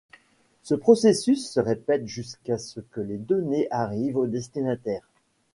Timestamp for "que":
2.79-3.01